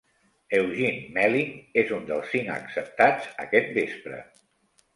Eugene 0.59 1.01
Melynk 1.17 1.77
és 1.83 1.93
un 1.99 2.09
dels 2.09 2.33
cinc 2.37 2.51
acceptats 2.55 3.31
aquest 3.47 3.73
vespre. 3.79 4.27